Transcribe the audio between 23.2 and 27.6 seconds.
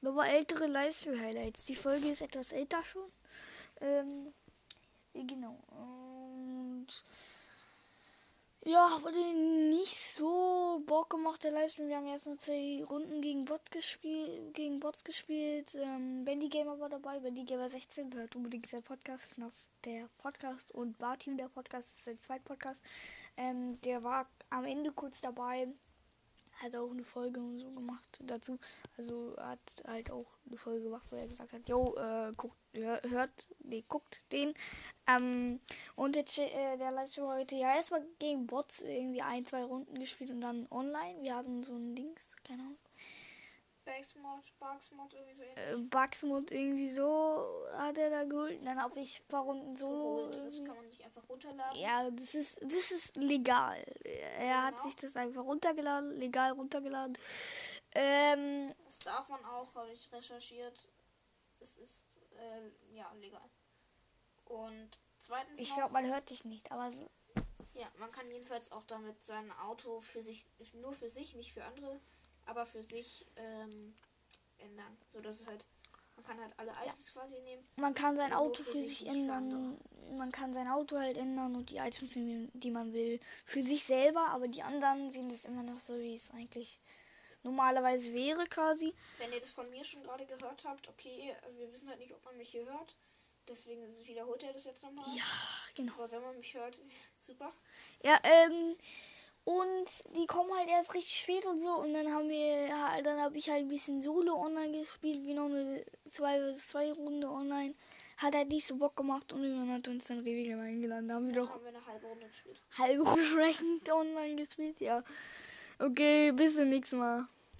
Ähm, der war am Ende kurz dabei hat auch eine Folge und